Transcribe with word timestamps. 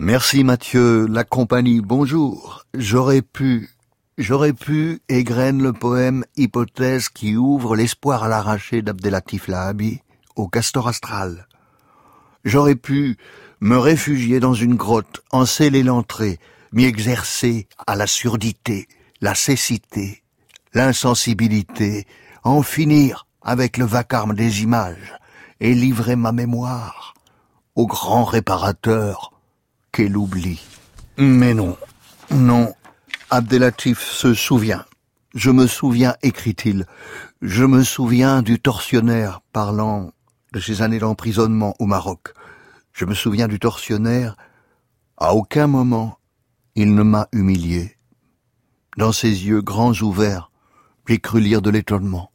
Merci 0.00 0.44
Mathieu, 0.44 1.08
la 1.08 1.24
compagnie, 1.24 1.80
bonjour. 1.80 2.64
J'aurais 2.72 3.20
pu, 3.20 3.68
j'aurais 4.16 4.52
pu 4.52 5.00
égrène 5.08 5.60
le 5.60 5.72
poème 5.72 6.24
Hypothèse 6.36 7.08
qui 7.08 7.36
ouvre 7.36 7.74
l'espoir 7.74 8.22
à 8.22 8.28
l'arraché 8.28 8.80
d'Abdelatif 8.80 9.48
Lahabi 9.48 10.00
au 10.36 10.46
castor 10.46 10.86
astral. 10.86 11.48
J'aurais 12.44 12.76
pu 12.76 13.16
me 13.60 13.76
réfugier 13.76 14.38
dans 14.38 14.54
une 14.54 14.76
grotte, 14.76 15.20
en 15.32 15.44
sceller 15.46 15.82
l'entrée, 15.82 16.38
m'y 16.70 16.84
exercer 16.84 17.66
à 17.88 17.96
la 17.96 18.06
surdité, 18.06 18.86
la 19.20 19.34
cécité, 19.34 20.22
l'insensibilité, 20.74 22.06
en 22.44 22.62
finir 22.62 23.26
avec 23.42 23.76
le 23.76 23.84
vacarme 23.84 24.34
des 24.34 24.62
images 24.62 25.18
et 25.58 25.74
livrer 25.74 26.14
ma 26.14 26.30
mémoire 26.30 27.14
au 27.74 27.88
grand 27.88 28.22
réparateur 28.22 29.32
qu'est 29.92 30.08
l'oubli. 30.08 30.60
Mais 31.16 31.54
non, 31.54 31.76
non, 32.30 32.74
Abdelatif 33.30 34.00
se 34.00 34.34
souvient. 34.34 34.84
Je 35.34 35.50
me 35.50 35.66
souviens, 35.66 36.14
écrit-il, 36.22 36.86
je 37.42 37.64
me 37.64 37.82
souviens 37.82 38.42
du 38.42 38.58
tortionnaire 38.60 39.40
parlant 39.52 40.12
de 40.52 40.60
ses 40.60 40.82
années 40.82 40.98
d'emprisonnement 40.98 41.74
au 41.78 41.86
Maroc. 41.86 42.32
Je 42.92 43.04
me 43.04 43.14
souviens 43.14 43.48
du 43.48 43.58
tortionnaire. 43.58 44.36
À 45.16 45.34
aucun 45.34 45.66
moment, 45.66 46.18
il 46.74 46.94
ne 46.94 47.02
m'a 47.02 47.28
humilié. 47.32 47.96
Dans 48.96 49.12
ses 49.12 49.46
yeux 49.46 49.62
grands 49.62 49.92
ouverts, 50.00 50.50
j'ai 51.06 51.18
cru 51.18 51.40
lire 51.40 51.62
de 51.62 51.70
l'étonnement. 51.70 52.32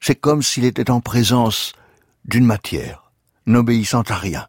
C'est 0.00 0.16
comme 0.16 0.42
s'il 0.42 0.64
était 0.64 0.90
en 0.90 1.00
présence 1.00 1.72
d'une 2.24 2.44
matière, 2.44 3.12
n'obéissant 3.46 4.02
à 4.02 4.16
rien. 4.16 4.46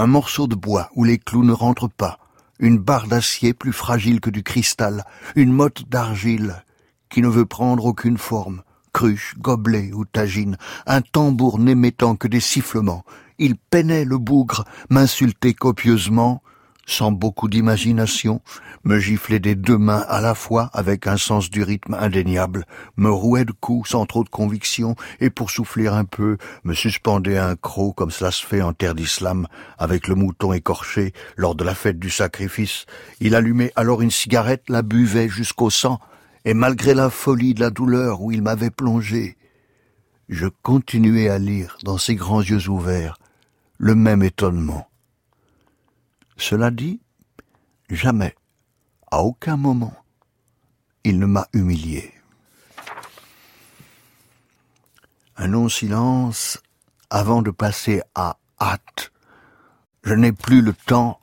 Un 0.00 0.06
morceau 0.06 0.46
de 0.46 0.54
bois 0.54 0.90
où 0.94 1.02
les 1.02 1.18
clous 1.18 1.42
ne 1.42 1.52
rentrent 1.52 1.90
pas, 1.90 2.20
une 2.60 2.78
barre 2.78 3.08
d'acier 3.08 3.52
plus 3.52 3.72
fragile 3.72 4.20
que 4.20 4.30
du 4.30 4.44
cristal, 4.44 5.04
une 5.34 5.52
motte 5.52 5.88
d'argile 5.88 6.62
qui 7.08 7.20
ne 7.20 7.26
veut 7.26 7.46
prendre 7.46 7.84
aucune 7.84 8.16
forme, 8.16 8.62
cruche, 8.92 9.34
gobelet 9.38 9.90
ou 9.92 10.04
tagine, 10.04 10.56
un 10.86 11.00
tambour 11.00 11.58
n'émettant 11.58 12.14
que 12.14 12.28
des 12.28 12.38
sifflements. 12.38 13.04
Il 13.40 13.56
peinait 13.56 14.04
le 14.04 14.18
bougre, 14.18 14.64
m'insultait 14.88 15.54
copieusement, 15.54 16.42
sans 16.88 17.12
beaucoup 17.12 17.48
d'imagination, 17.48 18.40
me 18.82 18.98
giflait 18.98 19.40
des 19.40 19.54
deux 19.54 19.76
mains 19.76 20.04
à 20.08 20.20
la 20.20 20.34
fois 20.34 20.70
avec 20.72 21.06
un 21.06 21.18
sens 21.18 21.50
du 21.50 21.62
rythme 21.62 21.94
indéniable, 21.94 22.64
me 22.96 23.10
rouait 23.10 23.44
de 23.44 23.52
coups 23.52 23.90
sans 23.90 24.06
trop 24.06 24.24
de 24.24 24.28
conviction, 24.30 24.96
et 25.20 25.28
pour 25.28 25.50
souffler 25.50 25.86
un 25.86 26.04
peu, 26.04 26.38
me 26.64 26.72
suspendait 26.72 27.36
un 27.36 27.56
croc 27.56 27.94
comme 27.94 28.10
cela 28.10 28.30
se 28.30 28.44
fait 28.44 28.62
en 28.62 28.72
terre 28.72 28.94
d'islam, 28.94 29.46
avec 29.76 30.08
le 30.08 30.14
mouton 30.14 30.54
écorché 30.54 31.12
lors 31.36 31.54
de 31.54 31.62
la 31.62 31.74
fête 31.74 31.98
du 31.98 32.10
sacrifice. 32.10 32.86
Il 33.20 33.34
allumait 33.34 33.72
alors 33.76 34.00
une 34.00 34.10
cigarette, 34.10 34.64
la 34.68 34.82
buvait 34.82 35.28
jusqu'au 35.28 35.68
sang, 35.68 36.00
et 36.46 36.54
malgré 36.54 36.94
la 36.94 37.10
folie 37.10 37.52
de 37.52 37.60
la 37.60 37.70
douleur 37.70 38.22
où 38.22 38.32
il 38.32 38.40
m'avait 38.42 38.70
plongé, 38.70 39.36
je 40.30 40.46
continuais 40.62 41.28
à 41.28 41.38
lire 41.38 41.76
dans 41.84 41.98
ses 41.98 42.14
grands 42.14 42.42
yeux 42.42 42.68
ouverts 42.68 43.18
le 43.76 43.94
même 43.94 44.22
étonnement. 44.22 44.87
Cela 46.38 46.70
dit, 46.70 47.00
jamais, 47.90 48.34
à 49.10 49.22
aucun 49.22 49.56
moment, 49.56 49.94
il 51.02 51.18
ne 51.18 51.26
m'a 51.26 51.48
humilié. 51.52 52.14
Un 55.36 55.48
long 55.48 55.68
silence 55.68 56.62
avant 57.10 57.42
de 57.42 57.50
passer 57.50 58.02
à 58.14 58.38
hâte. 58.60 59.12
Je 60.04 60.14
n'ai 60.14 60.32
plus 60.32 60.62
le 60.62 60.72
temps 60.72 61.20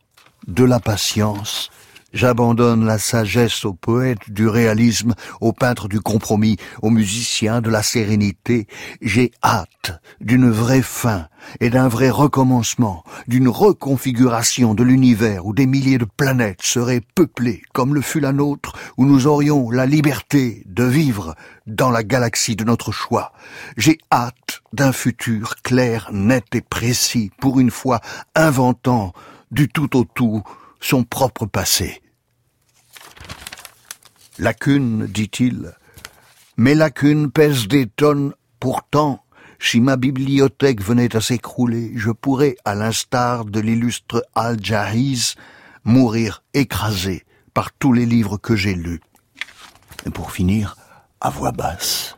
de 0.47 0.63
la 0.63 0.79
patience 0.79 1.69
J'abandonne 2.15 2.85
la 2.85 2.97
sagesse 2.97 3.65
aux 3.65 3.73
poètes 3.73 4.29
du 4.29 4.47
réalisme, 4.47 5.15
aux 5.41 5.51
peintres 5.51 5.89
du 5.89 5.99
compromis, 5.99 6.55
aux 6.81 6.89
musiciens 6.89 7.59
de 7.59 7.69
la 7.69 7.83
sérénité. 7.83 8.67
J'ai 9.01 9.33
hâte 9.43 10.01
d'une 10.21 10.49
vraie 10.49 10.81
fin 10.81 11.27
et 11.59 11.69
d'un 11.69 11.89
vrai 11.89 12.09
recommencement, 12.09 13.03
d'une 13.27 13.49
reconfiguration 13.49 14.75
de 14.75 14.83
l'univers 14.83 15.45
où 15.45 15.53
des 15.53 15.65
milliers 15.65 15.97
de 15.97 16.05
planètes 16.05 16.61
seraient 16.61 17.01
peuplées 17.15 17.63
comme 17.73 17.93
le 17.93 17.99
fut 17.99 18.21
la 18.21 18.31
nôtre, 18.31 18.77
où 18.95 19.05
nous 19.05 19.27
aurions 19.27 19.69
la 19.69 19.85
liberté 19.85 20.63
de 20.67 20.85
vivre 20.85 21.35
dans 21.67 21.91
la 21.91 22.03
galaxie 22.03 22.55
de 22.55 22.63
notre 22.63 22.93
choix. 22.93 23.33
J'ai 23.75 23.97
hâte 24.09 24.61
d'un 24.71 24.93
futur 24.93 25.57
clair, 25.63 26.09
net 26.13 26.45
et 26.53 26.61
précis, 26.61 27.29
pour 27.41 27.59
une 27.59 27.71
fois 27.71 27.99
inventant 28.35 29.11
du 29.51 29.67
tout 29.67 29.97
au 29.97 30.05
tout 30.05 30.43
son 30.79 31.03
propre 31.03 31.45
passé. 31.45 32.01
Lacune, 34.38 35.07
dit-il. 35.07 35.73
Mes 36.57 36.75
lacunes 36.75 37.31
pèsent 37.31 37.68
des 37.69 37.88
tonnes, 37.88 38.34
pourtant, 38.59 39.23
si 39.59 39.79
ma 39.79 39.96
bibliothèque 39.96 40.81
venait 40.81 41.16
à 41.16 41.22
s'écrouler, 41.22 41.94
je 41.96 42.12
pourrais, 42.12 42.57
à 42.66 42.75
l'instar 42.75 43.45
de 43.45 43.62
l'illustre 43.62 44.25
Al-Jahiz, 44.35 45.35
mourir 45.85 46.44
écrasé 46.53 47.24
par 47.53 47.72
tous 47.72 47.94
les 47.94 48.06
livres 48.06 48.38
que 48.38 48.57
j'ai 48.57 48.75
lus. 48.75 49.00
Et 50.06 50.09
pour 50.09 50.31
finir, 50.31 50.75
à 51.22 51.29
voix 51.29 51.53
basse. 51.53 52.18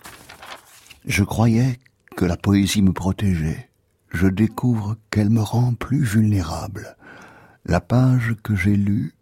Je 1.06 1.23
croyais 1.23 1.79
que 2.16 2.25
la 2.25 2.35
poésie 2.35 2.81
me 2.81 2.94
protégeait. 2.94 3.69
Je 4.11 4.27
découvre 4.27 4.95
qu'elle 5.11 5.29
me 5.29 5.41
rend 5.41 5.73
plus 5.75 6.03
vulnérable. 6.03 6.97
La 7.66 7.79
page 7.79 8.35
que 8.41 8.56
j'ai 8.56 8.75
lue 8.75 9.13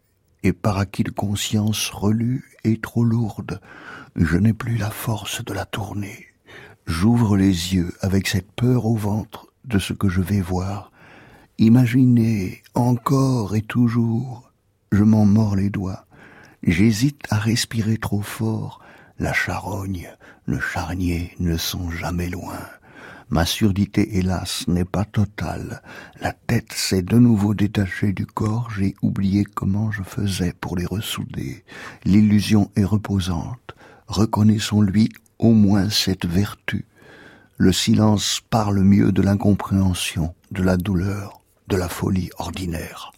et 0.46 0.54
par 0.54 0.78
acquis 0.78 1.04
conscience 1.04 1.90
relue 1.90 2.46
est 2.64 2.80
trop 2.80 3.04
lourde. 3.04 3.60
Je 4.16 4.38
n'ai 4.38 4.54
plus 4.54 4.78
la 4.78 4.92
force 4.92 5.44
de 5.44 5.54
la 5.54 5.66
tourner. 5.66 6.28
J'ouvre 6.86 7.36
les 7.36 7.74
yeux 7.74 7.92
avec 8.02 8.28
cette 8.28 8.52
peur 8.52 8.86
au 8.86 8.96
ventre 8.96 9.48
de 9.64 9.80
ce 9.80 9.94
que 9.94 10.08
je 10.08 10.22
vais 10.22 10.42
voir. 10.42 10.92
Imaginez 11.58 12.62
encore 12.76 13.56
et 13.56 13.64
toujours. 13.64 14.52
Je 14.92 15.04
m'en 15.04 15.26
mords 15.26 15.56
les 15.56 15.72
doigts. 15.72 16.06
J'hésite 16.62 17.24
à 17.32 17.40
respirer 17.40 17.98
trop 17.98 18.22
fort. 18.22 18.82
La 19.18 19.34
charogne, 19.34 20.08
le 20.46 20.60
charnier 20.60 21.34
ne 21.40 21.58
sont 21.58 21.90
jamais 21.90 22.30
loin. 22.30 22.60
Ma 23.30 23.46
surdité, 23.46 24.18
hélas, 24.18 24.68
n'est 24.68 24.86
pas 24.86 25.04
totale. 25.04 25.82
La 26.22 26.32
tête 26.32 26.72
s'est 26.72 27.02
de 27.02 27.18
nouveau 27.18 27.56
détachée 27.56 28.14
du 28.14 28.26
corps, 28.26 28.70
j'ai 28.78 28.96
oublié 29.02 29.44
comment 29.44 29.92
je 29.92 30.04
faisais 30.04 30.54
pour 30.62 30.78
les 30.78 30.86
ressouder. 30.86 31.64
L'illusion 32.04 32.70
est 32.76 32.84
reposante. 32.84 33.76
Reconnaissons-lui 34.08 35.10
au 35.40 35.52
moins 35.52 35.90
cette 35.90 36.26
vertu. 36.26 36.86
Le 37.58 37.72
silence 37.72 38.42
parle 38.50 38.82
mieux 38.82 39.12
de 39.12 39.22
l'incompréhension, 39.22 40.36
de 40.52 40.62
la 40.62 40.78
douleur, 40.78 41.42
de 41.68 41.78
la 41.78 41.90
folie 41.90 42.30
ordinaire. 42.38 43.12